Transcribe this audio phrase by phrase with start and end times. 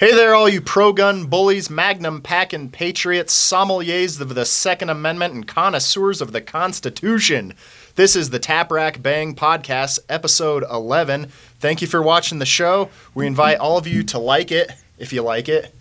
[0.00, 5.34] Hey there, all you pro gun bullies, magnum packing patriots, sommeliers of the Second Amendment,
[5.34, 7.52] and connoisseurs of the Constitution.
[7.96, 11.26] This is the Tap Rack Bang Podcast, episode 11.
[11.58, 12.88] Thank you for watching the show.
[13.12, 15.74] We invite all of you to like it if you like it,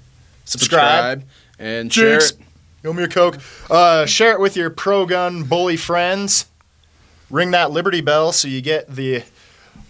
[0.43, 1.23] subscribe,
[1.57, 2.31] and share Jinx.
[2.31, 2.39] it.
[2.83, 3.37] Give me a Coke.
[3.69, 6.45] Uh, share it with your pro gun bully friends.
[7.29, 9.23] Ring that Liberty Bell so you get the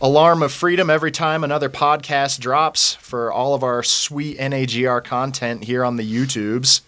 [0.01, 5.65] alarm of freedom every time another podcast drops for all of our sweet NAGR content
[5.65, 6.81] here on the YouTubes.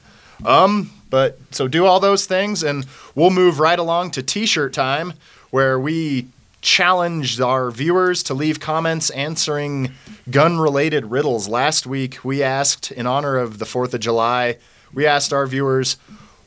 [0.46, 5.14] Um, but so do all those things, and we'll move right along to T-shirt time,
[5.50, 6.28] where we
[6.62, 9.92] challenge our viewers to leave comments answering
[10.30, 11.50] gun-related riddles.
[11.50, 14.58] Last week, we asked, in honor of the Fourth of July,
[14.94, 15.98] we asked our viewers.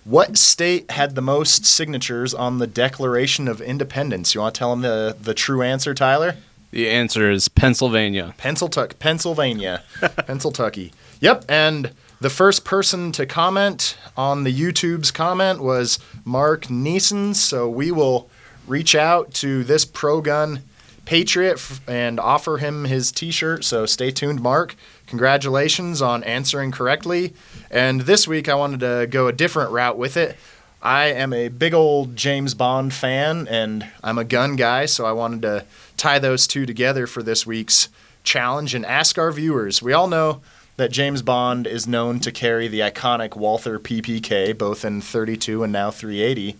[0.04, 4.34] What state had the most signatures on the Declaration of Independence?
[4.34, 6.36] You want to tell them the, the true answer, Tyler?
[6.74, 8.34] The answer is Pennsylvania.
[8.36, 10.90] Pennsyltuck, Pennsylvania, Pennsyltucky.
[11.20, 17.36] Yep, and the first person to comment on the YouTube's comment was Mark Neeson.
[17.36, 18.28] So we will
[18.66, 20.62] reach out to this pro gun
[21.04, 23.62] patriot and offer him his T-shirt.
[23.62, 24.74] So stay tuned, Mark.
[25.06, 27.34] Congratulations on answering correctly.
[27.70, 30.36] And this week I wanted to go a different route with it.
[30.82, 35.12] I am a big old James Bond fan and I'm a gun guy, so I
[35.12, 35.64] wanted to
[36.04, 37.88] tie those two together for this week's
[38.24, 39.80] challenge and ask our viewers.
[39.80, 40.42] We all know
[40.76, 45.72] that James Bond is known to carry the iconic Walther PPK, both in 32 and
[45.72, 46.56] now 380.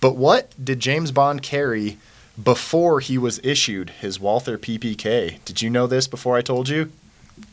[0.00, 1.98] But what did James Bond carry
[2.42, 5.44] before he was issued his Walther PPK?
[5.44, 6.90] Did you know this before I told you?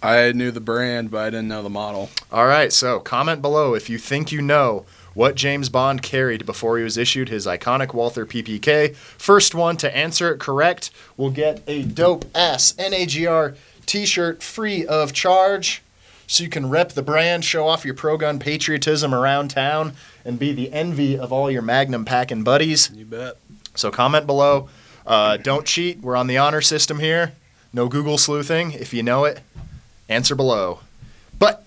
[0.01, 2.11] I knew the brand, but I didn't know the model.
[2.31, 4.85] All right, so comment below if you think you know
[5.15, 8.95] what James Bond carried before he was issued his iconic Walther PPK.
[8.95, 13.55] First one to answer it correct will get a dope ass NAGR
[13.87, 15.81] t shirt free of charge.
[16.27, 19.93] So you can rep the brand, show off your pro gun patriotism around town,
[20.23, 22.91] and be the envy of all your Magnum packing buddies.
[22.93, 23.37] You bet.
[23.75, 24.69] So comment below.
[25.05, 25.99] Uh, don't cheat.
[25.99, 27.33] We're on the honor system here.
[27.71, 28.71] No Google sleuthing.
[28.71, 29.41] If you know it,
[30.09, 30.79] answer below.
[31.37, 31.63] But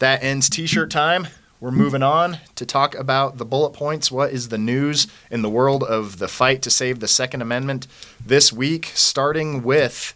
[0.00, 1.28] that ends t-shirt time.
[1.64, 4.12] We're moving on to talk about the bullet points.
[4.12, 7.86] What is the news in the world of the fight to save the Second Amendment
[8.22, 8.92] this week?
[8.92, 10.12] Starting with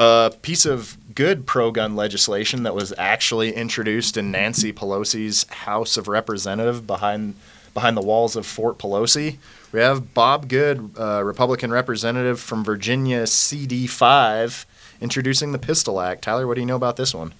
[0.00, 6.08] a piece of good pro-gun legislation that was actually introduced in Nancy Pelosi's House of
[6.08, 7.36] Representative behind
[7.72, 9.36] behind the walls of Fort Pelosi.
[9.70, 14.64] We have Bob Good, uh, Republican representative from Virginia, CD5,
[15.00, 16.22] introducing the Pistol Act.
[16.22, 17.32] Tyler, what do you know about this one?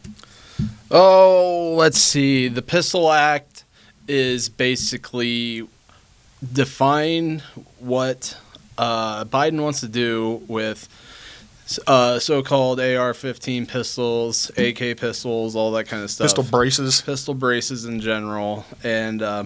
[0.90, 2.48] Oh, let's see.
[2.48, 3.64] The Pistol Act
[4.06, 5.66] is basically
[6.52, 7.42] define
[7.80, 8.36] what
[8.78, 10.88] uh, Biden wants to do with
[11.86, 16.26] uh, so-called AR-15 pistols, AK pistols, all that kind of stuff.
[16.26, 17.00] Pistol braces.
[17.00, 19.44] pistol braces in general, and uh,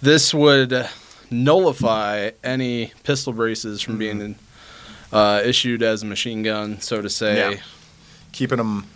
[0.00, 0.88] this would
[1.30, 4.36] nullify any pistol braces from being
[5.12, 7.52] uh, issued as a machine gun, so to say.
[7.52, 7.60] Yeah.
[8.32, 8.86] keeping them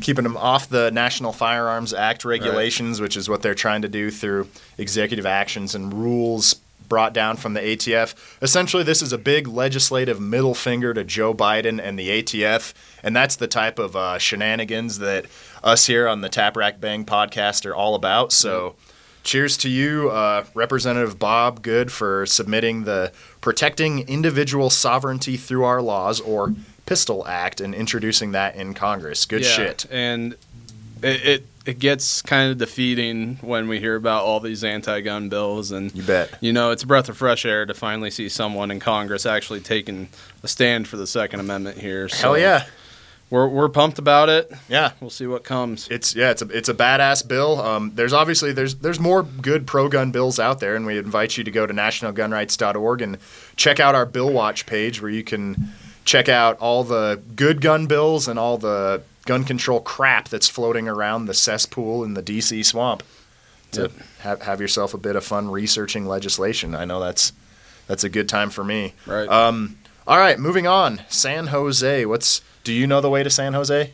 [0.00, 4.10] keeping them off the National Firearms Act regulations, which is what they're trying to do
[4.10, 6.56] through executive actions and rules
[6.88, 8.14] brought down from the ATF.
[8.42, 13.16] Essentially, this is a big legislative middle finger to Joe Biden and the ATF, and
[13.16, 15.24] that's the type of uh, shenanigans that
[15.62, 18.32] us here on the Tap Rack Bang podcast are all about.
[18.32, 18.76] So.
[19.22, 23.12] Cheers to you, uh, Representative Bob Good, for submitting the
[23.42, 26.54] Protecting Individual Sovereignty Through Our Laws, or
[26.90, 29.24] Pistol Act, and introducing that in Congress.
[29.24, 29.86] Good Yeah, shit.
[29.92, 30.32] And
[31.04, 35.70] it, it it gets kind of defeating when we hear about all these anti-gun bills,
[35.70, 36.36] and You bet.
[36.40, 39.60] you know it's a breath of fresh air to finally see someone in Congress actually
[39.60, 40.08] taking
[40.42, 42.08] a stand for the Second Amendment here.
[42.08, 42.64] So Hell yeah.
[43.30, 44.50] we're we're pumped about it.
[44.68, 44.90] Yeah.
[45.00, 45.86] We'll see what comes.
[45.92, 47.60] It's yeah, it's a it's a badass bill.
[47.60, 51.36] Um, there's obviously there's there's more good pro gun bills out there, and we invite
[51.38, 53.18] you to go to nationalgunrights.org and
[53.54, 55.68] check out our bill watch page where you can
[56.04, 60.88] check out all the good gun bills and all the gun control crap that's floating
[60.88, 63.02] around the cesspool in the DC swamp.
[63.72, 63.92] To Yep.
[64.20, 66.74] have have yourself a bit of fun researching legislation.
[66.74, 67.32] I know that's
[67.86, 68.94] that's a good time for me.
[69.06, 69.28] Right.
[69.28, 69.76] Um,
[70.06, 71.02] all right, moving on.
[71.08, 72.04] San Jose.
[72.06, 73.92] What's do you know the way to San Jose?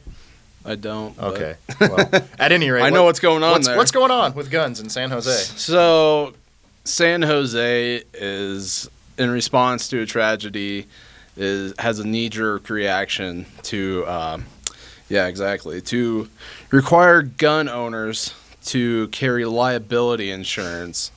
[0.64, 1.16] I don't.
[1.18, 1.56] Okay.
[1.78, 2.08] Well,
[2.38, 3.76] at any rate, I know what- what's going on what's, there.
[3.76, 5.30] what's going on with guns in San Jose?
[5.56, 6.32] So,
[6.84, 8.88] San Jose is
[9.18, 10.86] in response to a tragedy
[11.36, 14.46] is has a knee jerk reaction to, um,
[15.08, 16.28] yeah, exactly, to
[16.70, 18.34] require gun owners
[18.66, 21.12] to carry liability insurance.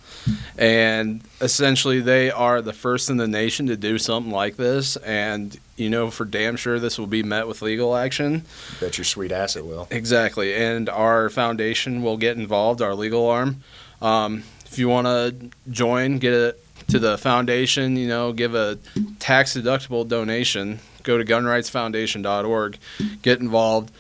[0.58, 4.96] And essentially, they are the first in the nation to do something like this.
[4.98, 8.44] And you know for damn sure this will be met with legal action.
[8.80, 9.88] Bet your sweet ass it will.
[9.90, 13.64] Exactly, and our foundation will get involved, our legal arm.
[14.02, 17.96] Um, if you want to join, get to the foundation.
[17.96, 18.78] You know, give a
[19.20, 20.80] tax deductible donation.
[21.04, 22.78] Go to gunrightsfoundation.org,
[23.22, 23.92] get involved.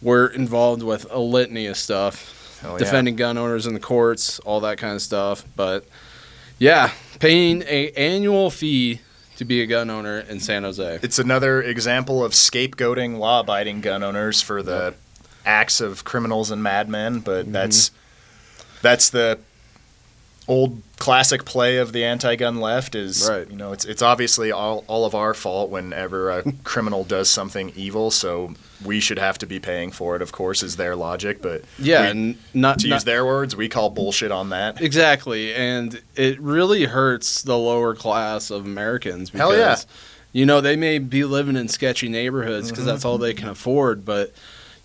[0.00, 2.76] We're involved with a litany of stuff, yeah.
[2.78, 5.44] defending gun owners in the courts, all that kind of stuff.
[5.54, 5.86] But
[6.58, 6.90] yeah,
[7.20, 9.00] paying a annual fee
[9.36, 10.98] to be a gun owner in San Jose.
[11.02, 14.94] It's another example of scapegoating law-abiding gun owners for the
[15.46, 17.52] acts of criminals and madmen, but Mm-hmm.
[17.52, 17.90] that's
[18.82, 19.38] that's the
[20.48, 23.48] old classic play of the anti-gun left is Right.
[23.50, 27.72] you know it's it's obviously all all of our fault whenever a criminal does something
[27.74, 28.54] evil so
[28.84, 32.02] we should have to be paying for it of course is their logic but Yeah,
[32.02, 36.00] we- and not to not, use their words we call bullshit on that Exactly, and
[36.16, 39.76] it really hurts the lower class of Americans because Hell yeah.
[40.32, 43.08] you know they may be living in sketchy neighborhoods because that's mm-hmm.
[43.08, 44.32] all they can afford, but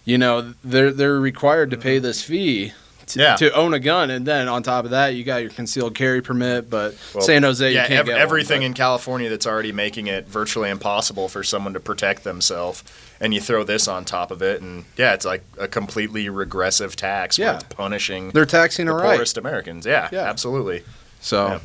[0.05, 2.03] you know they're they're required to pay mm-hmm.
[2.03, 2.73] this fee.
[3.07, 3.35] To, Yeah.
[3.37, 6.21] to own a gun, and then on top of that, you got your concealed carry
[6.21, 6.69] permit.
[6.69, 9.71] But Well, San Jose, yeah, you can't ev- one, everything but- in California that's already
[9.71, 12.83] making it virtually impossible for someone to protect themselves,
[13.21, 16.97] and you throw this on top of it, and yeah, it's like a completely regressive
[16.97, 17.37] tax.
[17.37, 17.55] Yeah.
[17.55, 19.15] it's punishing they're taxing the right.
[19.15, 19.85] poorest Americans.
[19.85, 20.29] Yeah, Yeah.
[20.29, 20.83] absolutely.
[21.21, 21.59] So Yeah.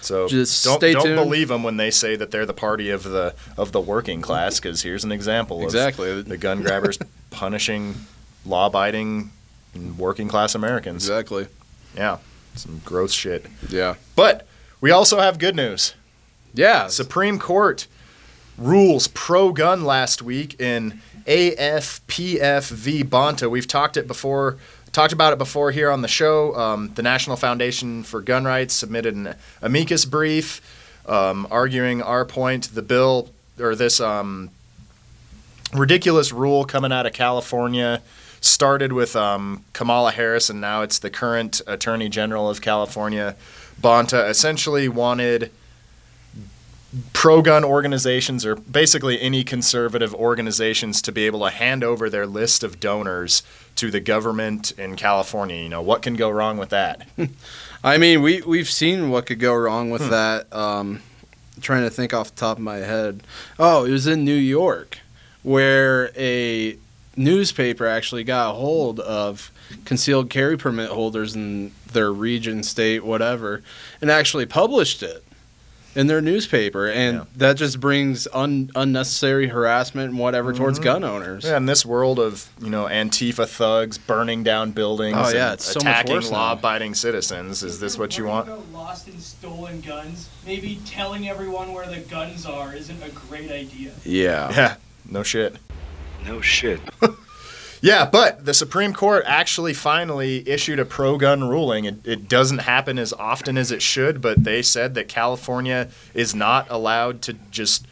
[0.00, 1.16] So Just don't don't tuned.
[1.16, 4.60] believe them when they say that they're the party of the of the working class,
[4.60, 6.96] because here's an example exactly, of the gun grabbers
[7.30, 7.96] punishing
[8.46, 9.30] law-abiding
[9.98, 11.08] working class Americans.
[11.08, 11.46] exactly,
[11.96, 12.18] Yeah,
[12.54, 13.46] some gross shit.
[13.68, 14.46] yeah, But
[14.80, 15.94] we also have good news.
[16.54, 16.86] yeah.
[16.88, 17.86] Supreme Court
[18.58, 23.50] rules pro gun last week in AFPF v Bonta.
[23.50, 24.56] We've talked it before,
[24.92, 26.54] talked about it before here on the show.
[26.56, 30.60] Um, the National Foundation for Gun Rights submitted an amicus brief
[31.06, 32.74] um, arguing our point.
[32.74, 33.30] The bill
[33.60, 34.50] or this um,
[35.74, 38.02] ridiculous rule coming out of California
[38.46, 43.36] started with um, Kamala Harris, and now it's the current Attorney General of California.
[43.80, 45.50] Bonta essentially wanted
[47.12, 52.26] pro gun organizations or basically any conservative organizations to be able to hand over their
[52.26, 53.42] list of donors
[53.74, 55.56] to the government in California.
[55.62, 57.06] You know, what can go wrong with that?
[57.84, 59.92] I mean, we we've seen what could go wrong Hmm.
[59.92, 60.52] with that.
[60.54, 61.02] Um,
[61.60, 63.22] trying to think off the top of my head.
[63.58, 64.98] Oh, it was in New York,
[65.42, 66.78] where a
[67.16, 69.50] newspaper actually got a hold of
[69.84, 73.62] concealed carry permit holders in their region, state, whatever,
[74.00, 75.22] and actually published it
[75.94, 77.24] in their newspaper, and Yeah.
[77.36, 81.42] that just brings un- unnecessary harassment and whatever towards gun owners.
[81.44, 81.50] Mm-hmm.
[81.52, 85.54] Yeah, in this world of, you know, Antifa thugs burning down buildings Oh, yeah, and
[85.54, 88.50] it's so attacking worse law abiding citizens, is this what you want?
[88.74, 90.28] Lost and stolen guns.
[90.44, 93.92] Maybe telling everyone where the guns are isn't a great idea.
[94.04, 94.52] Yeah.
[94.54, 94.74] Yeah,
[95.08, 95.56] no shit.
[96.26, 96.80] No shit.
[97.82, 101.84] Yeah, but the Supreme Court actually finally issued a pro gun ruling.
[101.84, 106.34] It, it doesn't happen as often as it should, but they said that California is
[106.34, 107.86] not allowed to just,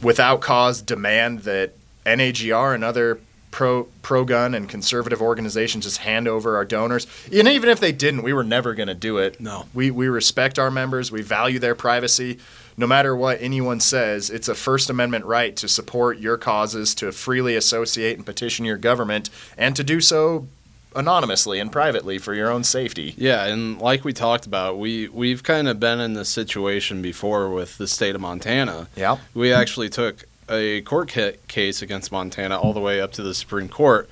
[0.00, 1.72] without cause, demand that
[2.06, 3.18] NAGR and other
[3.50, 7.06] pro pro gun and conservative organizations just hand over our donors.
[7.32, 9.40] And even if they didn't, we were never going to do it.
[9.40, 9.66] No.
[9.74, 12.38] We, we respect our members, we value their privacy.
[12.78, 17.10] No matter what anyone says, it's a First Amendment right to support your causes, to
[17.10, 20.46] freely associate and petition your government, and to do so
[20.94, 23.14] anonymously and privately for your own safety.
[23.16, 27.50] Yeah, and like we talked about, we we've kind of been in this situation before
[27.50, 28.86] with the state of Montana.
[28.94, 29.18] Yeah.
[29.34, 33.34] We actually took a court ca- case against Montana all the way up to the
[33.34, 34.08] Supreme Court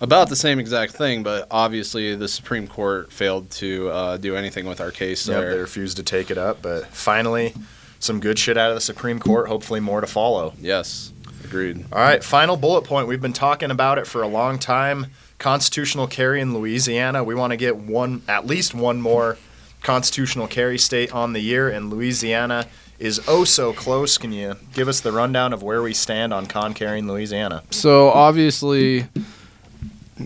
[0.00, 4.66] about the same exact thing, but obviously the Supreme Court failed to uh, do anything
[4.66, 7.54] with our case Yep, they refused to take it up, but finally,
[7.98, 9.48] some good shit out of the Supreme Court.
[9.48, 10.54] Hopefully, more to follow.
[10.60, 11.12] Yes,
[11.44, 11.84] agreed.
[11.92, 13.08] All right, final bullet point.
[13.08, 15.06] We've been talking about it for a long time.
[15.38, 17.22] Constitutional carry in Louisiana.
[17.22, 19.36] We want to get one, at least one more
[19.82, 22.66] constitutional carry state on the year, and Louisiana
[22.98, 24.18] is oh so close.
[24.18, 27.62] Can you give us the rundown of where we stand on con carry in Louisiana?
[27.70, 29.06] So obviously,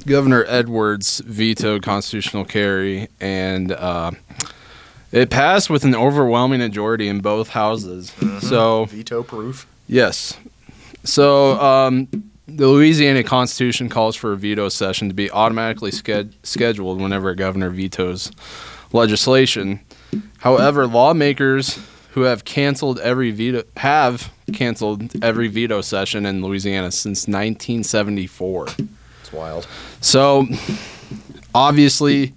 [0.07, 4.13] Governor Edwards vetoed constitutional carry, and uh,
[5.13, 8.13] it passed with an overwhelming majority in both houses.
[8.41, 9.67] So Veto proof.
[9.87, 10.37] yes,
[11.05, 12.09] so um,
[12.47, 17.37] the Louisiana Constitution calls for a veto session to be automatically sched- scheduled whenever a
[17.37, 18.31] governor vetoes
[18.93, 19.81] legislation.
[20.39, 21.79] However, lawmakers
[22.13, 28.67] who have canceled every veto have canceled every veto session in Louisiana since 1974.
[29.21, 29.69] It's wild.
[30.01, 30.47] So,
[31.55, 32.35] obviously,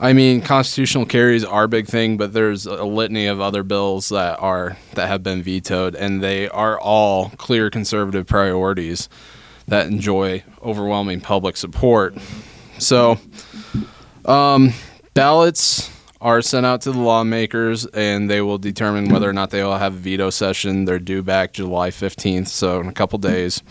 [0.00, 4.08] I mean, constitutional carries are a big thing, but there's a litany of other bills
[4.08, 9.08] that are that have been vetoed, and they are all clear conservative priorities
[9.68, 12.16] that enjoy overwhelming public support.
[12.78, 13.18] So,
[14.24, 14.72] um,
[15.14, 19.62] ballots are sent out to the lawmakers, and they will determine whether or not they
[19.62, 20.86] will have a veto session.
[20.86, 23.62] They're due back July 15th, so in a couple days,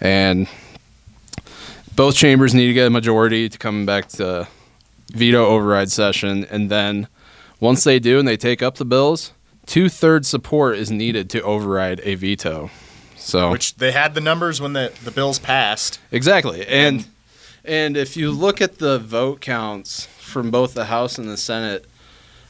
[0.00, 0.48] and
[1.94, 4.48] both chambers need to get a majority to come back to
[5.12, 7.08] veto override session, and then
[7.60, 9.32] once they do and they take up the bills,
[9.66, 12.70] two thirds support is needed to override a veto.
[13.16, 15.98] So Which they had the numbers when the, the bills passed.
[16.12, 17.06] exactly, and
[17.64, 21.86] and if you look at the vote counts from both the House and the Senate,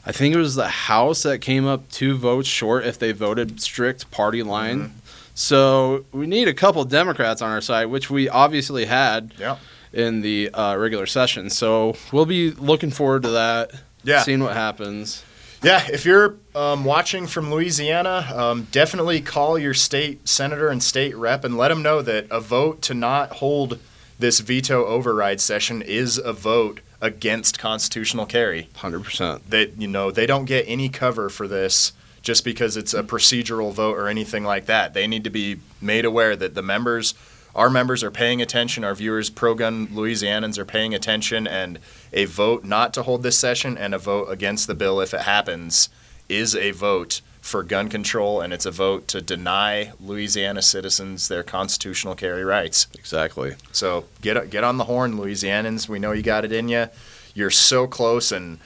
[0.04, 3.60] I think it was the House that came up two votes short if they voted
[3.60, 4.80] strict party line.
[4.80, 4.98] Mm-hmm.
[5.36, 9.56] So we need a couple Democrats on our side, which we obviously had Yeah.
[9.94, 11.50] In the uh, regular session.
[11.50, 13.72] So we'll be looking forward to that.
[14.02, 14.22] Yeah.
[14.22, 15.24] Seeing what happens.
[15.62, 21.16] Yeah, if you're um, watching from Louisiana, um, definitely call your state senator and state
[21.16, 23.78] rep and let them know that a vote to not hold
[24.18, 28.68] this veto override session is a vote against constitutional carry.
[28.76, 29.40] 100%.
[29.48, 33.72] That you know they don't get any cover for this just because it's a procedural
[33.72, 34.94] vote or anything like that.
[34.94, 37.14] They need to be made aware that the members,
[37.54, 38.84] our members, are paying attention.
[38.84, 41.78] Our viewers, pro-gun Louisianans, are paying attention, and
[42.12, 45.22] a vote not to hold this session and a vote against the bill if it
[45.22, 45.88] happens
[46.28, 51.42] is a vote for gun control, and it's a vote to deny Louisiana citizens their
[51.42, 52.86] constitutional carry rights.
[52.94, 53.54] Exactly.
[53.70, 55.86] So get get on the horn, Louisianans.
[55.88, 56.86] We know you got it in you.
[57.34, 58.60] You're so close, and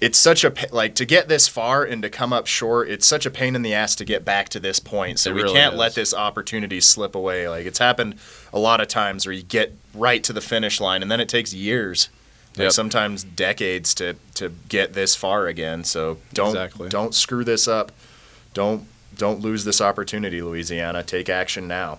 [0.00, 2.88] it's such a like to get this far and to come up short.
[2.88, 5.18] It's such a pain in the ass to get back to this point.
[5.18, 5.78] So It we really can't is.
[5.80, 7.48] let this opportunity slip away.
[7.48, 8.14] Like it's happened
[8.52, 11.28] a lot of times where you get right to the finish line, and then it
[11.28, 12.08] takes years.
[12.56, 12.72] Like Yep.
[12.72, 15.84] sometimes decades to, to get this far again.
[15.84, 16.88] So don't Exactly.
[16.88, 17.92] don't screw this up.
[18.54, 18.86] Don't
[19.16, 21.02] don't lose this opportunity, Louisiana.
[21.02, 21.98] Take action now.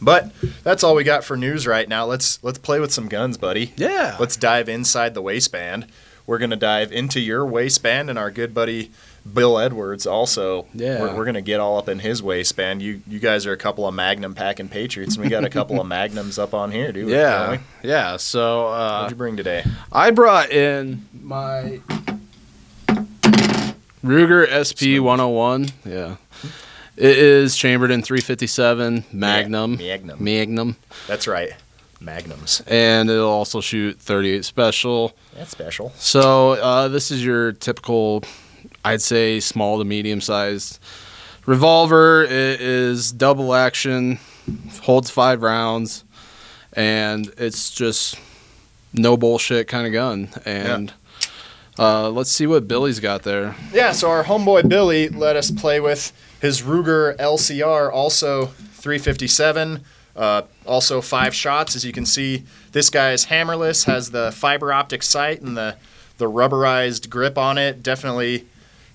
[0.00, 0.32] But
[0.64, 2.04] that's all we got for news right now.
[2.06, 3.72] Let's let's play with some guns, buddy.
[3.76, 4.16] Yeah.
[4.18, 5.86] Let's dive inside the waistband.
[6.26, 8.90] We're gonna dive into your waistband and our good buddy
[9.32, 10.66] Bill Edwards also.
[10.74, 11.00] Yeah.
[11.00, 12.82] We're, we're gonna get all up in his waistband.
[12.82, 15.80] You you guys are a couple of Magnum packing patriots, and we got a couple
[15.80, 17.08] of Magnums up on here, dude.
[17.08, 17.58] yeah.
[17.82, 18.16] Yeah.
[18.16, 19.64] So uh, What'd you bring today?
[19.92, 21.80] I brought in my
[24.04, 25.68] Ruger SP 101.
[25.84, 26.16] Yeah.
[26.96, 29.76] It is chambered in 357 Magnum.
[29.76, 30.22] Magnum.
[30.22, 30.76] Magnum.
[31.06, 31.52] That's right.
[32.04, 32.62] Magnums.
[32.66, 35.12] And it'll also shoot 38 special.
[35.34, 35.92] That's special.
[35.96, 38.22] So uh, this is your typical,
[38.84, 40.78] I'd say, small to medium sized
[41.46, 42.22] revolver.
[42.24, 44.18] It is double action,
[44.82, 46.04] holds five rounds,
[46.72, 48.18] and it's just
[48.92, 50.28] no bullshit kind of gun.
[50.44, 50.92] And
[51.78, 53.56] uh, let's see what Billy's got there.
[53.72, 59.84] Yeah, so our homeboy Billy let us play with his Ruger LCR, also 357,
[60.16, 61.74] uh, also five shots.
[61.76, 65.76] As you can see, this guy is hammerless, has the fiber optic sight and the
[66.18, 67.82] the rubberized grip on it.
[67.82, 68.44] Definitely,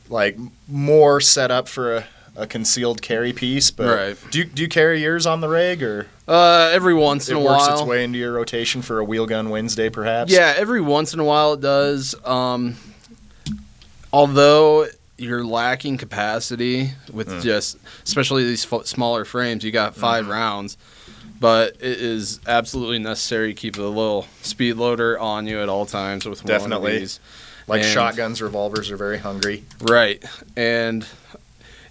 [0.10, 2.06] like more set up for a,
[2.36, 3.72] a concealed carry piece.
[3.72, 4.32] But Right.
[4.32, 7.40] do you, do you carry yours on the rig, or Uh, every once in it
[7.40, 7.80] a works while.
[7.80, 10.32] its way into your rotation for a wheel gun Wednesday, perhaps?
[10.32, 12.16] Yeah, every once in a while it does.
[12.24, 12.76] Um,
[14.14, 17.42] although you're lacking capacity with Mm.
[17.42, 20.32] just, especially these f- smaller frames, you got 5 Mm-hmm.
[20.32, 20.78] rounds,
[21.40, 25.86] but it is absolutely necessary to keep a little speed loader on you at all
[25.86, 26.96] times with one Definitely.
[26.96, 27.20] of these.
[27.68, 29.64] Like And- shotguns, revolvers are very hungry.
[29.82, 30.24] Right,
[30.56, 31.06] and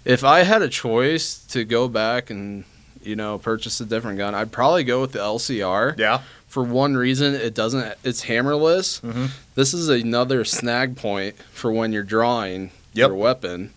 [0.05, 2.63] if I had a choice to go back and
[3.03, 6.21] you know purchase a different gun, I'd probably go with the LCR Yeah.
[6.47, 9.29] for one reason it doesn't it's hammerless Mhm.
[9.55, 13.09] this is another snag point for when you're drawing Yep.
[13.09, 13.69] your weapon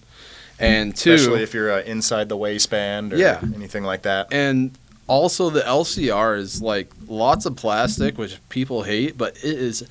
[0.59, 3.41] and two Especially if you're uh, inside the waistband or Yeah.
[3.55, 4.29] anything like that.
[4.33, 4.71] and
[5.11, 9.85] also the lcr is like lots of plastic which people hate but it is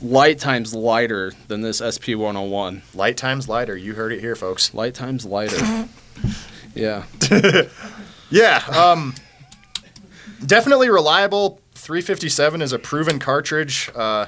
[0.00, 3.76] light times lighter than this sp101 Light times lighter.
[3.76, 4.72] You heard it here, folks.
[4.72, 5.88] light times lighter
[6.74, 7.04] yeah
[8.32, 8.64] Yeah.
[8.74, 9.14] Um,
[10.44, 11.60] definitely reliable.
[11.74, 13.90] 357 is a proven cartridge.
[13.94, 14.26] Uh,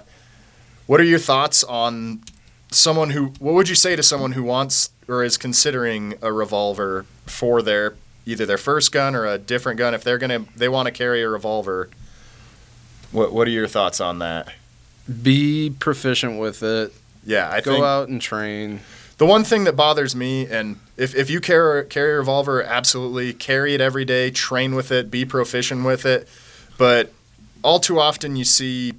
[0.86, 2.22] what are your thoughts on
[2.70, 3.28] someone who?
[3.38, 7.94] What would you say to someone who wants or is considering a revolver for their
[8.26, 9.94] either their first gun or a different gun?
[9.94, 11.88] If they're gonna, they want to carry a revolver.
[13.12, 14.48] What What are your thoughts on that?
[15.22, 16.90] be proficient with it
[17.26, 18.80] Yeah, I go out and train
[19.18, 23.32] The one thing that bothers me, and if, if you carry, carry a revolver, absolutely
[23.34, 26.26] carry it every day, train with it, be proficient with it.
[26.78, 27.12] But
[27.62, 28.94] all too often you see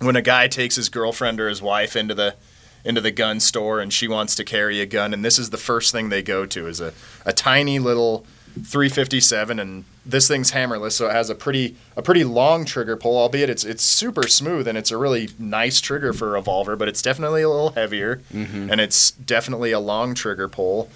[0.00, 2.34] when a guy takes his girlfriend or his wife into the
[2.84, 5.12] into the gun store and she wants to carry a gun.
[5.12, 6.92] And this is the first thing they go to is a,
[7.24, 12.24] a tiny little 357 and this thing's hammerless so it has a pretty a pretty
[12.24, 16.30] long trigger pull albeit it's it's super smooth and it's a really nice trigger for
[16.30, 18.20] a revolver but it's definitely a little heavier.
[18.32, 18.70] Mm-hmm.
[18.70, 20.90] And it's definitely a long trigger pull.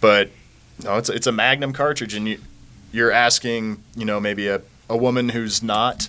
[0.00, 0.30] But
[0.84, 2.40] no it's it's a magnum cartridge and you
[2.92, 6.08] you're asking you know maybe a, a woman who's not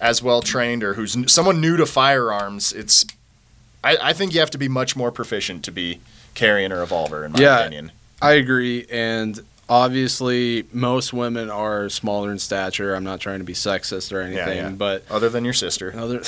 [0.00, 3.06] as well trained or who's n- someone new to firearms it's
[3.84, 6.00] I, I think you have to be much more proficient to be
[6.34, 7.60] carrying a revolver in my Yeah.
[7.60, 12.94] opinion I agree, and obviously most women are smaller in stature.
[12.94, 14.68] I'm not trying to be sexist or anything, yeah.
[14.68, 16.22] but other than your sister other,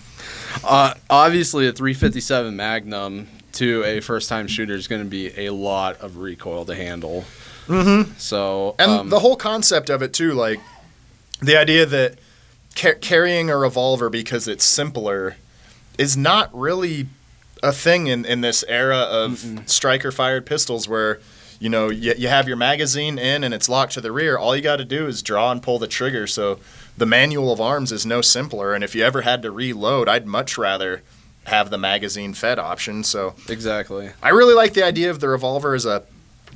[0.64, 6.00] uh, obviously a 357 Magnum to a first-time shooter is going to be a lot
[6.00, 7.24] of recoil to handle.
[7.68, 8.12] Mm-hmm.
[8.18, 10.58] So And um, the whole concept of it too, like
[11.40, 12.18] the idea that
[12.74, 15.36] ca- carrying a revolver because it's simpler
[15.98, 17.06] is not really
[17.62, 21.18] a thing in, in this era of striker fired pistols where
[21.58, 24.54] you know you, you have your magazine in and it's locked to the rear all
[24.54, 26.60] you got to do is draw and pull the trigger so
[26.96, 30.24] the manual of arms is no simpler and if you ever had to reload i'd
[30.24, 31.02] much rather
[31.46, 34.10] have the magazine fed option so exactly.
[34.22, 36.04] I really like the idea of the revolver as a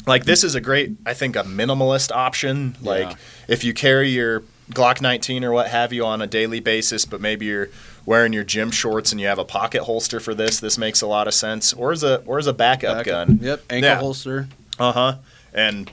[0.06, 2.76] like this is a great I think a minimalist option.
[2.82, 3.16] Like Yeah.
[3.48, 7.20] if you carry your Glock 19 or what have you on a daily basis, but
[7.20, 7.70] maybe you're
[8.06, 11.06] wearing your gym shorts and you have a pocket holster for this, this makes a
[11.06, 11.72] lot of sense.
[11.72, 13.38] Or as a or as a backup Back- gun.
[13.42, 13.98] Yep, ankle Yeah.
[13.98, 14.48] holster.
[14.78, 15.14] Uh huh.
[15.54, 15.90] And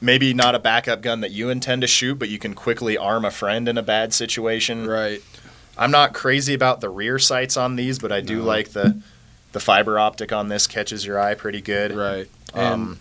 [0.00, 3.24] maybe not a backup gun that you intend to shoot, but you can quickly arm
[3.24, 4.86] a friend in a bad situation.
[4.86, 5.20] Right.
[5.76, 8.44] I'm not crazy about the rear sights on these, but I do No.
[8.44, 9.00] like the
[9.52, 11.92] the fiber optic on this catches your eye pretty good.
[11.96, 12.28] Right.
[12.54, 12.98] And Um,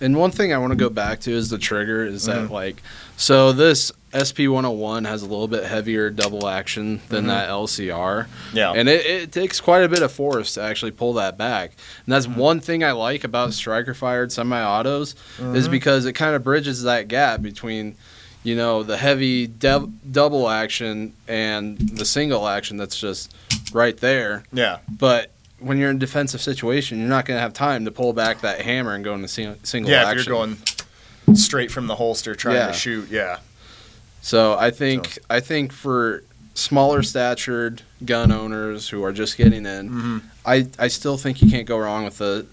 [0.00, 2.04] and one thing I want to go back to is the trigger.
[2.06, 2.82] Is that like
[3.18, 7.28] so this SP 101 has a little bit heavier double action than Mhm.
[7.28, 8.72] that LCR, yeah.
[8.72, 11.72] and it, it takes quite a bit of force to actually pull that back.
[12.06, 15.14] And that's one thing I like about striker fired semi-autos
[15.54, 15.70] is Mhm.
[15.70, 17.96] because it kind of bridges that gap between.
[18.42, 23.34] You know the heavy dev- double action and the single action that's just
[23.70, 24.44] right there.
[24.50, 24.78] yeah.
[24.88, 28.14] But when you're in a defensive situation, you're not going to have time to pull
[28.14, 30.18] back that hammer and go into sing- single Yeah, action.
[30.20, 30.56] if you're going
[31.34, 32.68] straight from the holster trying Yeah.
[32.68, 33.40] to shoot, yeah.
[34.20, 39.90] So I think I think for smaller statured gun owners who are just getting in,
[39.90, 40.18] Mm-hmm.
[40.44, 42.46] I, I still think you can't go wrong with the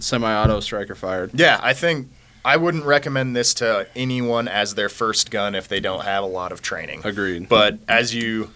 [0.00, 1.30] semi-auto striker fired.
[1.34, 2.08] Yeah, I think
[2.44, 6.26] I wouldn't recommend this to anyone as their first gun if they don't have a
[6.26, 7.02] lot of training.
[7.04, 7.48] Agreed.
[7.48, 8.50] But as you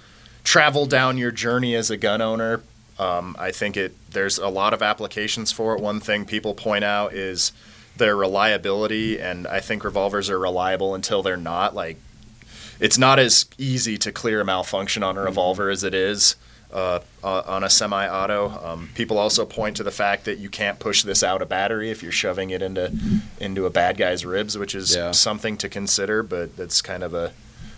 [0.45, 2.63] travel down your journey as a gun owner,
[2.99, 5.81] um, I think it there's a lot of applications for it.
[5.81, 7.53] One thing people point out is
[7.97, 11.75] their reliability, and I think revolvers are reliable until they're not.
[11.75, 11.99] Like,
[12.83, 16.37] it's not as easy to clear a malfunction on a revolver as it is
[16.73, 18.49] uh, uh, on a semi-auto.
[18.65, 21.91] Um, people also point to the fact that you can't push this out a battery
[21.91, 22.93] if you're shoving it into
[23.41, 25.13] into a bad guy's ribs, which is Yeah.
[25.13, 26.23] something to consider.
[26.23, 27.33] But that's kind of a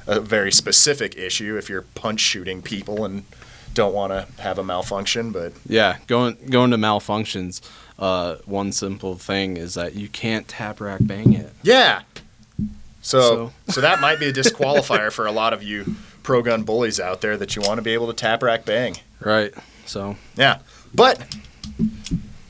[0.07, 3.25] a very specific issue if you're punch shooting people and
[3.73, 5.33] don't want to have a malfunction.
[5.33, 7.61] But yeah, going going to malfunctions.
[7.99, 11.53] Uh, one simple thing is that you can't tap rack bang it.
[11.63, 12.03] yeah,
[13.05, 16.63] so So- so that might be a disqualifier for a lot of you pro gun
[16.65, 18.97] bullies out there that you want to be able to tap rack bang.
[19.21, 19.53] Right.
[19.87, 20.59] So Yeah,
[20.95, 21.21] but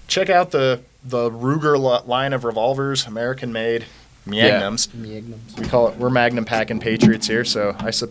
[0.09, 3.85] check out the the Ruger line of revolvers, American made,
[4.25, 4.88] Magnums.
[5.59, 8.09] We call it we're Magnum packing patriots here, so I su-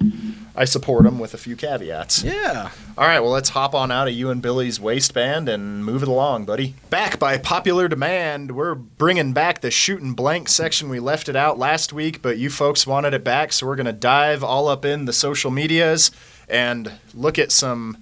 [0.56, 2.24] I support them with a few caveats.
[2.24, 2.70] yeah.
[2.96, 6.08] All right, well, let's hop on out of you and Billy's waistband and move it
[6.08, 6.76] along, buddy.
[6.92, 10.90] Back by popular demand, we're bringing back the shoot and blank section.
[10.90, 13.88] We left it out last week, but you folks wanted it back, so we're going
[13.88, 16.12] to dive all up in the social medias
[16.48, 17.98] and look at some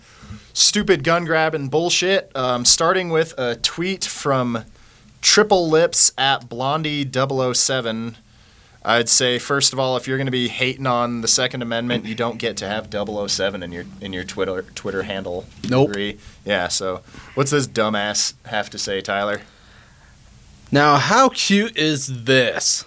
[0.52, 2.36] stupid gun grabbing bullshit.
[2.36, 4.66] Um, starting with a tweet from
[5.22, 8.16] Triple Lips at Blondie007.
[8.84, 12.06] I'd say first of all, if you're going to be hating on the Second Amendment,
[12.06, 15.46] you don't get to have 007 in your in your Twitter Twitter handle.
[15.70, 15.90] Nope.
[15.90, 16.18] Agree?
[16.46, 16.68] Yeah.
[16.68, 17.02] So,
[17.36, 19.42] what's this dumbass have to say, Tyler?
[20.72, 22.86] Now, how cute is this?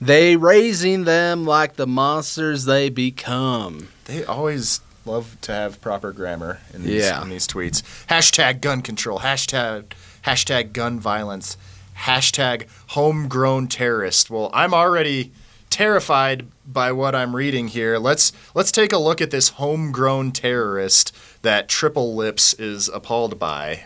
[0.00, 3.88] They raising them like the monsters they become.
[4.06, 7.22] They always love to have proper grammar in these, Yeah.
[7.22, 7.82] in these tweets.
[8.08, 9.20] Hashtag gun control.
[9.20, 9.92] Hashtag
[10.24, 11.56] hashtag gun violence.
[12.00, 14.30] Hashtag homegrown terrorist.
[14.30, 15.32] Well, I'm already
[15.70, 17.98] terrified by what I'm reading here.
[17.98, 23.84] Let's let's take a look at this homegrown terrorist that Triple Lips is appalled by.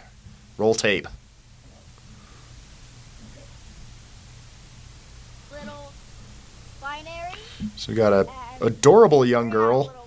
[0.58, 1.08] Roll tape.
[5.50, 5.92] little
[6.80, 7.32] binary.
[7.76, 8.28] So we got a
[8.60, 10.01] adorable young girl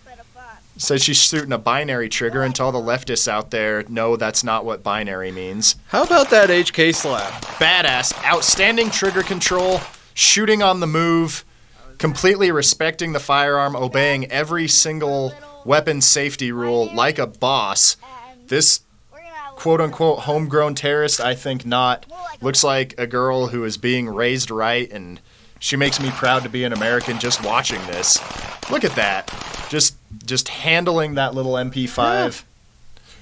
[0.76, 0.98] little bit of fun.
[0.98, 4.44] Says she's shooting a binary trigger, and to all the leftists out there, no, that's
[4.44, 5.76] not what binary means.
[5.88, 7.42] How about that HK slap?
[7.60, 9.82] Badass, outstanding trigger control,
[10.14, 11.46] shooting on the move,
[11.98, 15.34] completely respecting the firearm, obeying every single
[15.66, 17.98] weapon safety rule like a boss.
[18.48, 18.82] This
[19.56, 22.06] quote unquote homegrown terrorist, I think not.
[22.42, 25.20] Looks like a girl who is being raised right, and
[25.60, 28.20] she makes me proud to be an American just watching this.
[28.70, 29.32] Look at that.
[29.70, 32.44] Just just handling that little MP5.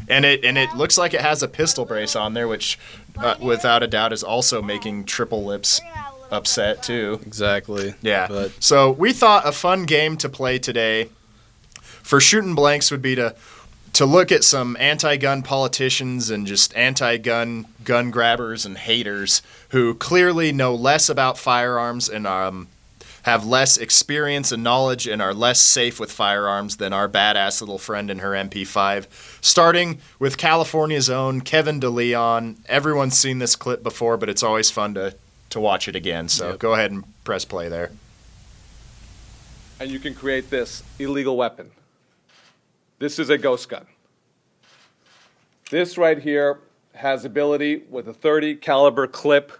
[0.10, 2.78] And it and it looks like it has a pistol brace on there, which
[3.17, 5.80] uh, without a doubt is also making triple lips
[6.32, 7.19] upset too.
[7.26, 7.93] Exactly.
[8.02, 8.28] Yeah.
[8.28, 11.10] But So we thought a fun game to play today
[11.82, 13.36] for shooting blanks would be to
[13.93, 20.51] to look at some anti-gun politicians and just anti-gun gun grabbers and haters who clearly
[20.51, 22.67] know less about firearms and um,
[23.23, 27.77] have less experience and knowledge and are less safe with firearms than our badass little
[27.77, 29.06] friend and her MP5.
[29.43, 32.58] Starting with California's own Kevin DeLeon.
[32.67, 35.15] Everyone's seen this clip before, but it's always fun to
[35.51, 36.27] to watch it again.
[36.29, 36.60] So Yep.
[36.60, 37.91] go ahead and press play there.
[39.79, 41.69] and you can create this illegal weapon.
[43.04, 43.86] This is a ghost gun.
[45.70, 46.62] This right here
[46.96, 49.52] has ability with a 30 caliber clip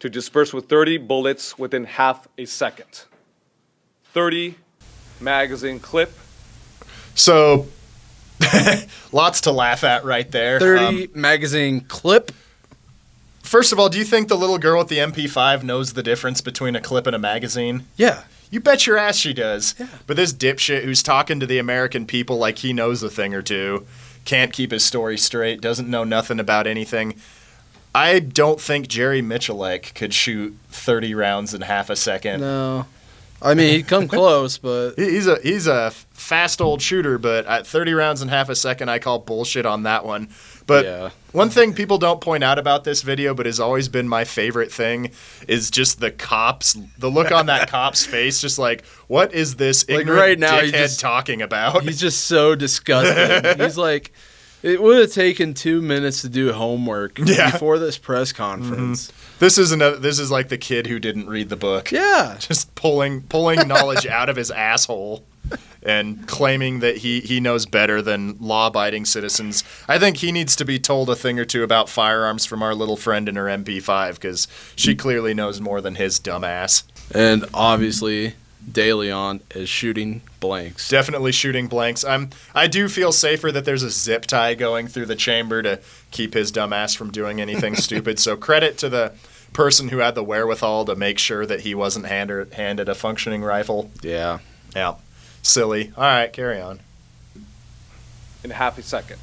[0.00, 3.04] to disperse with 30 bullets within half a second.
[4.14, 4.56] 30
[5.20, 6.12] magazine clip.
[7.14, 7.68] So,
[9.12, 10.58] lots to laugh at right there.
[10.58, 12.32] 30 Um, magazine clip.
[13.44, 16.40] first of all, do you think the little girl with the MP5 knows the difference
[16.40, 17.84] between a clip and a magazine?
[17.96, 18.24] Yeah.
[18.54, 19.74] You bet your ass she does.
[20.06, 23.42] But this dipshit who's talking to the American people like he knows a thing or
[23.42, 23.84] two,
[24.24, 27.16] can't keep his story straight, doesn't know nothing about anything.
[27.96, 32.42] I don't think Jerry Miculek could shoot 30 rounds in half a second.
[32.42, 32.86] No.
[33.42, 37.66] I mean, he'd come close, but He's a he's a fast old shooter, but at
[37.66, 40.28] 30 rounds in half a second, I call bullshit on that one.
[40.66, 41.10] But Yeah.
[41.32, 44.72] one thing people don't point out about this video, but has always been my favorite
[44.72, 45.10] thing,
[45.46, 49.86] is just the cops, the look on that cop's face, just like, what is this
[49.88, 51.82] Like, ignorant right now, he dickhead just- talking about?
[51.82, 53.60] he's just so disgusted.
[53.60, 54.12] He's like,
[54.62, 57.50] it would have taken two minutes to do homework Yeah.
[57.50, 59.08] before this press conference.
[59.08, 59.16] Mm-hmm.
[59.40, 59.96] This is another.
[59.98, 61.92] This is like the kid who didn't read the book.
[61.92, 62.36] Yeah.
[62.40, 65.22] just pulling pulling knowledge out of his asshole
[65.82, 69.62] and claiming that he, he knows better than law abiding citizens.
[69.86, 72.74] I think he needs to be told a thing or two about firearms from our
[72.74, 76.84] little friend in her MP5 because she clearly knows more than his dumbass.
[77.14, 78.34] And obviously,
[78.70, 80.88] De Leon is shooting blanks.
[80.88, 82.04] Definitely shooting blanks.
[82.04, 85.80] I'm I do feel safer that there's a zip tie going through the chamber to
[86.10, 88.18] keep his dumbass from doing anything stupid.
[88.18, 89.12] So credit to the
[89.52, 93.42] person who had the wherewithal to make sure that he wasn't handed handed a functioning
[93.42, 93.90] rifle.
[94.02, 94.38] Yeah.
[94.74, 94.94] Yeah.
[95.48, 95.92] Silly.
[95.96, 96.80] All right, carry on.
[98.42, 99.18] in half a second.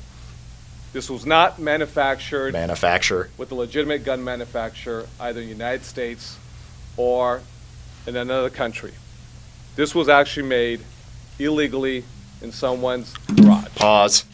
[0.94, 3.30] This was not manufactured Manufacture.
[3.38, 6.38] with a legitimate gun manufacturer, either in the United States
[6.98, 7.42] or
[8.06, 8.92] in another country.
[9.76, 10.82] This was actually made
[11.40, 12.04] illegally
[12.42, 13.68] in someone's garage.
[13.76, 14.26] Pause.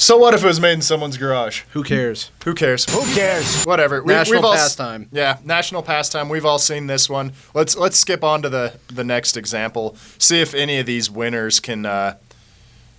[0.00, 1.62] So what if it was made in someone's garage?
[1.72, 2.30] Who cares?
[2.44, 2.88] Who cares?
[2.88, 3.64] Who cares?
[3.64, 4.00] Whatever.
[4.02, 5.08] We- National all s- pastime.
[5.10, 6.28] Yeah, national pastime.
[6.28, 7.32] We've all seen this one.
[7.52, 9.96] Let's let's skip on to the the next example.
[10.18, 12.14] See if any of these winners can uh,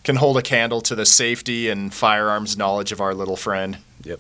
[0.03, 3.77] can hold a candle to the safety and firearms knowledge of our little friend.
[4.03, 4.19] Yep.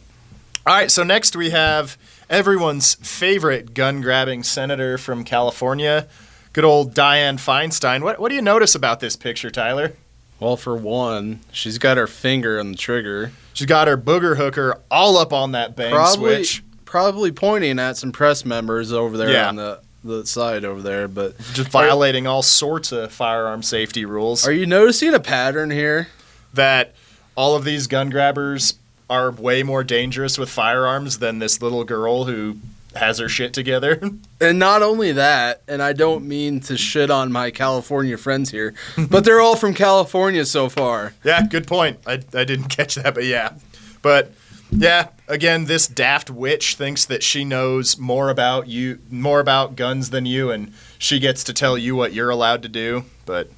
[0.65, 0.89] All right.
[0.89, 1.97] So next we have
[2.29, 6.07] everyone's favorite gun grabbing senator from California,
[6.53, 8.03] good old Dianne Feinstein.
[8.03, 9.93] What what do you notice about this picture, Tyler?
[10.39, 14.79] Well, for one, she's got her finger on the trigger, She's got her booger hooker
[14.89, 19.31] all up on that bang probably switch, probably pointing at some press members over there
[19.31, 19.49] Yeah.
[19.49, 21.09] on the the side over there.
[21.09, 24.47] But just violating all sorts of firearm safety rules.
[24.47, 26.07] are you noticing a pattern here?
[26.53, 26.95] that
[27.35, 28.73] all of these gun grabbers
[29.09, 32.55] are way more dangerous with firearms than this little girl who
[32.95, 34.01] has her shit together.
[34.41, 38.73] And not only that, and I don't mean to shit on my California friends here,
[39.09, 41.13] but they're all from California so far.
[41.25, 41.99] yeah, good point.
[42.07, 43.55] I, I didn't catch that, but yeah.
[44.01, 44.31] But
[44.71, 50.09] yeah, again, this daft witch thinks that she knows more about you, more about guns
[50.11, 53.03] than you, and she gets to tell you what you're allowed to do.
[53.25, 53.49] But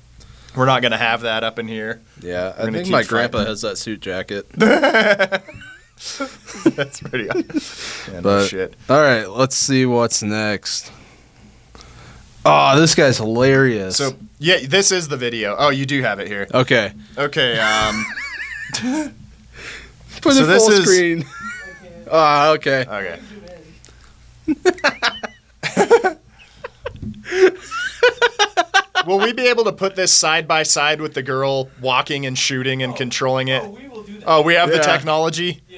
[0.56, 2.02] we're not going to have that up in here.
[2.22, 3.10] Yeah, I gonna think keep my fighting.
[3.10, 4.48] grandpa has that suit jacket.
[6.76, 7.26] That's pretty.
[7.26, 8.76] yeah, no But- shit.
[8.90, 10.92] All right, let's see what's next.
[12.44, 13.98] Oh, this guy's hilarious.
[13.98, 15.56] So yeah, this is the video.
[15.60, 16.48] Oh, you do have it here.
[16.54, 17.60] okay, Okay.
[17.60, 18.06] Um.
[20.22, 21.26] put So it this full is- screen.
[22.14, 22.84] Ah, okay.
[22.90, 23.20] Okay.
[29.08, 32.38] will we be able to put this side by side with the girl walking and
[32.38, 33.64] shooting and controlling it?
[33.64, 34.24] Oh, we will do that.
[34.28, 35.62] Oh, we have the technology.
[35.70, 35.76] We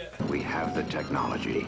[0.74, 1.66] have the technology.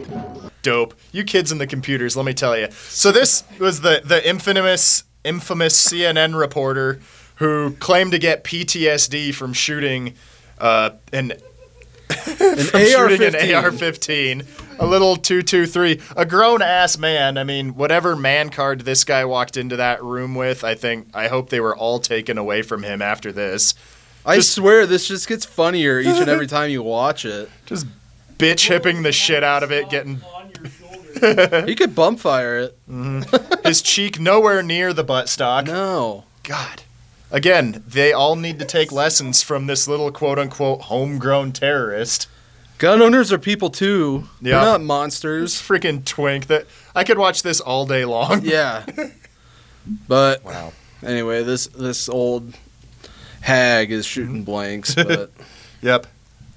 [0.62, 0.96] Dope.
[1.12, 2.70] You kids in the computers, let me tell you.
[2.72, 7.00] So this was the the infamous infamous CNN reporter
[7.36, 10.13] who claimed to get PTSD from shooting
[10.60, 11.32] uh, an
[12.10, 14.44] An from shooting an AR-15.
[14.44, 17.36] AR-15, a little 223, a grown ass man.
[17.39, 21.30] I mean, whatever man card this guy walked into that room with, I think I
[21.30, 23.74] hope they were all taken away from him after this.
[24.24, 27.50] I swear this just gets funnier each and every time you watch it.
[27.65, 27.88] Just
[28.38, 31.65] bitch hipping the shit out of it, getting on your shoulder.
[31.67, 32.78] You could bump fire it.
[32.89, 33.67] Mm-hmm.
[33.67, 35.67] his cheek nowhere near the buttstock.
[35.67, 36.26] No.
[36.43, 36.84] God.
[37.32, 42.28] Again, they all need to take lessons from this little quote unquote homegrown terrorist.
[42.78, 44.26] Gun owners are people too.
[44.41, 44.56] Yeah.
[44.60, 45.56] They're not monsters.
[45.56, 48.41] freaking twink that I could watch this all day long.
[48.43, 48.86] Yeah.
[50.08, 50.74] But Wow.
[51.04, 52.56] anyway, this this old
[53.41, 54.43] hag is shooting mm-hmm.
[54.43, 54.95] blanks.
[55.06, 55.32] But
[55.84, 56.08] Yep.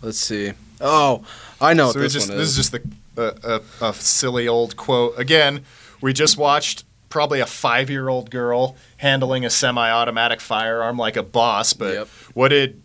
[0.01, 0.53] let's see.
[0.81, 1.25] Oh,
[1.61, 2.59] I know so this just one this is.
[2.59, 2.85] is just
[3.17, 5.19] the uh, a, a silly old quote.
[5.19, 5.65] Again,
[6.01, 11.17] we just watched probably a five year old girl handling a semi automatic firearm like
[11.17, 11.73] a boss.
[11.73, 12.09] But Yep.
[12.35, 12.83] what did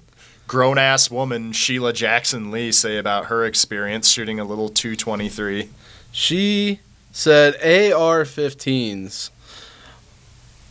[0.47, 5.69] grown ass woman Sheila Jackson Lee say about her experience shooting a little 223?
[6.11, 6.79] She
[7.11, 9.29] said AR-15s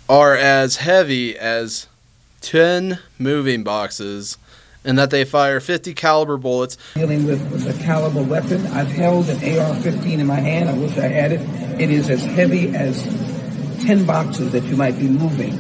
[0.08, 1.86] are as heavy as
[2.40, 4.36] 10 moving boxes
[4.84, 6.76] and that they fire 50 caliber bullets.
[6.94, 8.66] dealing with a caliber weapon.
[8.68, 10.68] I've held an AR-15 in my hand.
[10.68, 11.40] I wish I had it.
[11.80, 13.02] It is as heavy as
[13.84, 15.52] 10 boxes that you might be moving.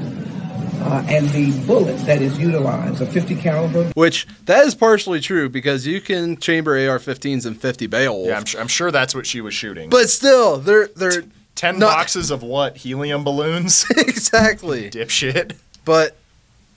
[0.82, 5.48] Uh, and the bullet that is utilized, a 50 caliber, Which that is partially true
[5.48, 8.26] because you can chamber AR-15s in 50 Beowulf.
[8.26, 9.90] Yeah, I'm, su- I'm sure that's what she was shooting.
[9.90, 11.22] but still, they're they're
[11.54, 12.76] 10 not- boxes of what?
[12.78, 13.86] Helium balloons?
[13.96, 14.90] exactly.
[14.90, 15.54] Dipshit.
[15.84, 16.16] But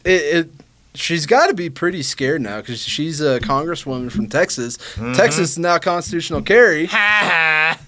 [0.04, 0.10] it,
[0.46, 0.50] it
[0.96, 4.78] she's got to be pretty scared now because she's a congresswoman from Texas.
[4.78, 5.14] Mm-hmm.
[5.14, 6.88] Texas is now constitutional carry.
[6.88, 7.80] Ha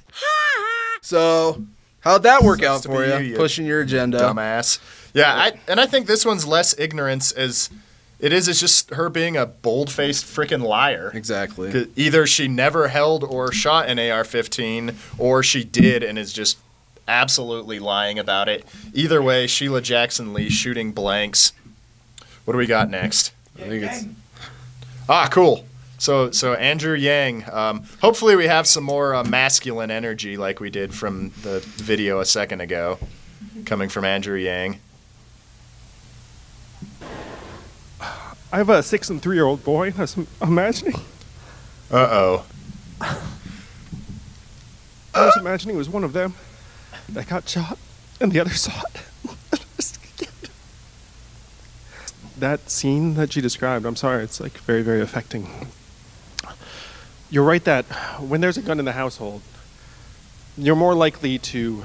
[1.01, 1.63] So
[2.01, 3.29] how'd that work out for you?
[3.31, 4.19] you, Pushing your agenda.
[4.19, 4.79] Dumbass.
[5.13, 7.69] Yeah, I, and I think this one's less ignorance as
[8.19, 8.47] it is.
[8.47, 11.11] It's just her being a bold faced freaking liar.
[11.13, 11.87] Exactly.
[11.95, 16.57] Either she never held or shot an AR 15, or she did and is just
[17.07, 18.65] absolutely lying about it.
[18.93, 21.53] Either way, Sheila Jackson Lee shooting blanks.
[22.47, 23.33] What do we got next?
[23.57, 24.05] I think it's
[25.09, 25.65] Ah, cool.
[25.97, 27.43] So, so Andrew Yang.
[27.51, 32.21] Um, hopefully, we have some more uh, masculine energy like we did from the video
[32.21, 32.99] a second ago,
[33.65, 34.79] coming from Andrew Yang.
[37.99, 39.93] I have a six and three year old boy.
[39.97, 40.95] I was imagining.
[41.91, 42.45] Uh oh.
[43.01, 43.19] I
[45.25, 46.33] was imagining it was one of them
[47.09, 47.77] that got shot,
[48.21, 49.01] and the other saw it.
[52.39, 53.85] That scene that you described.
[53.85, 54.23] I'm sorry.
[54.23, 55.67] It's like very, very affecting.
[57.29, 57.85] You're right that
[58.21, 59.41] when there's a gun in the household,
[60.57, 61.83] you're more likely to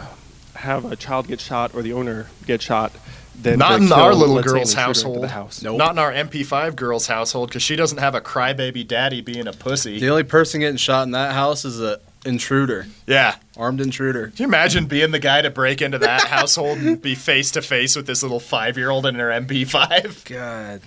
[0.54, 2.92] have a child get shot or the owner get shot
[3.40, 5.22] than Not to in our little let's say, an girl's household.
[5.22, 5.62] The house.
[5.62, 5.78] Nope.
[5.78, 9.52] Not in our MP5 girl's household because she doesn't have a crybaby daddy being a
[9.52, 9.98] pussy.
[9.98, 13.36] the only person getting shot in that house is a intruder, Yeah.
[13.56, 14.28] armed intruder.
[14.28, 17.62] Can you imagine being the guy to break into that household and be face to
[17.62, 20.24] face with this little five year old in her MP5?
[20.28, 20.80] God.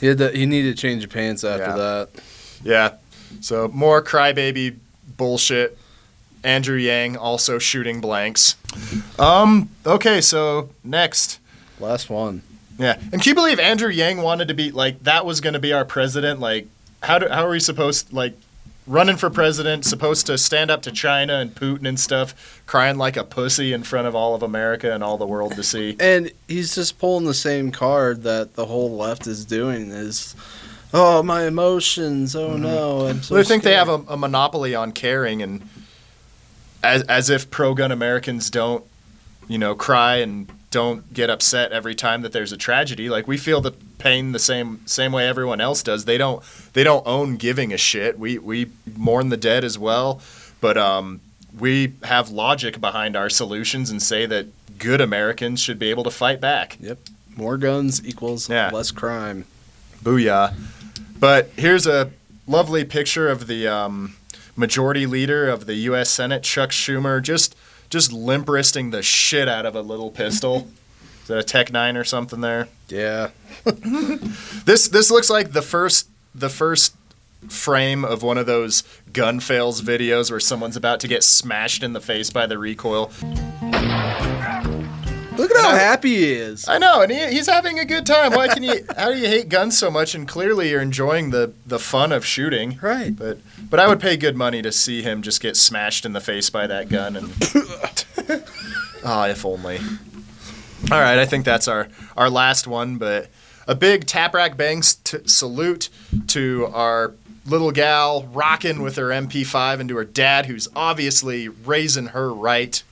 [0.00, 1.76] he had to, he needed to change pants after Yeah.
[1.76, 2.08] that.
[2.62, 2.92] Yeah.
[3.40, 4.76] So more crybaby
[5.16, 5.78] bullshit.
[6.42, 8.56] Andrew Yang also shooting blanks.
[9.18, 9.68] Um.
[9.84, 10.20] Okay.
[10.22, 11.38] So next.
[11.78, 12.40] Last one.
[12.78, 12.98] Yeah.
[13.12, 15.74] And can you believe Andrew Yang wanted to be like that was going to be
[15.74, 16.40] our president?
[16.40, 16.66] Like,
[17.02, 18.34] how do how are we supposed like
[18.90, 19.84] running for president?
[19.84, 23.82] Supposed to stand up to China and Putin and stuff, crying like a pussy in
[23.84, 25.96] front of all of America and all the world to see.
[25.98, 30.34] And he's just pulling the same card that the whole left is doing is
[30.92, 32.62] oh my emotions, oh mm-hmm.
[32.62, 33.06] no.
[33.06, 35.62] I'm so they think they have a, a monopoly on caring, and
[36.82, 38.84] as as if pro gun Americans don't,
[39.48, 43.08] you know, cry and don't get upset every time that there's a tragedy.
[43.08, 46.04] Like we feel the pain the same same way everyone else does.
[46.04, 48.18] They don't they don't own giving a shit.
[48.18, 50.20] We we mourn the dead as well,
[50.60, 51.20] but um,
[51.58, 54.46] we have logic behind our solutions and say that
[54.78, 56.76] good Americans should be able to fight back.
[56.80, 56.98] Yep.
[57.36, 58.70] More guns equals Yeah.
[58.72, 59.44] less crime.
[60.02, 60.54] Booyah.
[61.18, 62.10] But here's a
[62.46, 64.16] lovely picture of the um,
[64.56, 66.08] majority leader of the U.S.
[66.10, 67.54] Senate, Chuck Schumer, just
[67.90, 70.68] just limp wristing the shit out of a little pistol.
[71.22, 72.68] Is that a Tech Nine or something there?
[72.88, 73.30] Yeah.
[74.64, 76.94] This this looks like the first the first
[77.48, 81.92] frame of one of those gun fails videos where someone's about to get smashed in
[81.92, 83.10] the face by the recoil.
[85.36, 86.68] Look at how happy he is.
[86.68, 88.32] I know, and he, he's having a good time.
[88.32, 88.84] Why can you?
[88.96, 90.14] How do you hate guns so much?
[90.14, 92.78] And clearly, you're enjoying the the fun of shooting.
[92.82, 93.14] Right.
[93.14, 93.38] But
[93.68, 96.50] but I would pay good money to see him just get smashed in the face
[96.50, 97.16] by that gun.
[97.16, 97.32] And
[99.04, 99.78] ah, if only.
[100.90, 102.98] All right, I think that's our our last one.
[102.98, 103.28] But
[103.68, 105.88] a big tap rack bangs t- salute
[106.28, 107.14] to our
[107.46, 112.82] little gal rocking with her MP5 and to her dad, who's obviously raising her right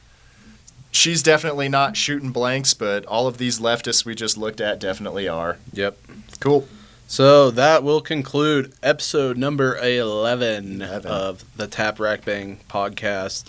[0.90, 5.28] she's definitely not shooting blanks, but all of these leftists we just looked at definitely
[5.28, 5.58] are.
[5.72, 5.98] Yep.
[6.40, 6.68] Cool.
[7.10, 11.10] So that will conclude episode number 11, 11.
[11.10, 13.46] of the Tap Rack Bang podcast.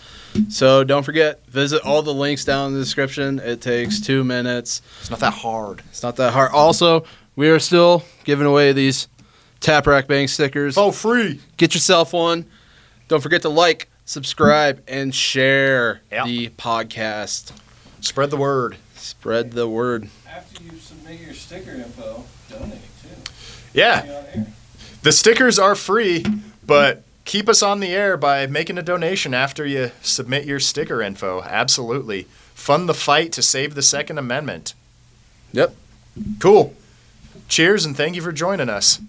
[0.50, 3.40] So don't forget, visit all the links down in the description.
[3.40, 4.82] It takes two minutes.
[5.02, 5.84] It's not that hard.
[5.90, 6.52] It's not that hard.
[6.54, 7.04] Also,
[7.36, 9.10] we are still giving away these
[9.60, 10.78] Tap Rack Bang stickers.
[10.78, 11.42] Oh, free.
[11.58, 12.46] Get yourself one.
[13.10, 16.26] Don't forget to like, subscribe, and share Yep.
[16.26, 17.52] the podcast.
[18.02, 18.78] Spread the word.
[18.96, 20.10] Spread the word.
[20.28, 23.10] After you submit your sticker info, donate too.
[23.74, 24.48] Yeah, Be on air.
[25.04, 26.26] the stickers are free,
[26.66, 31.02] but keep us on the air by making a donation after you submit your sticker
[31.04, 31.44] info.
[31.44, 32.24] Absolutely.
[32.56, 34.74] Fund the fight to save the Second Amendment.
[35.54, 35.76] Yep.
[36.40, 36.74] Cool.
[37.48, 39.00] Cheers and thank you for joining us.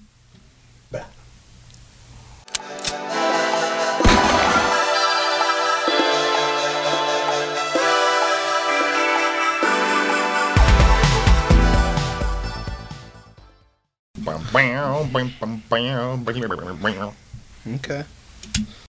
[17.76, 18.04] Okay.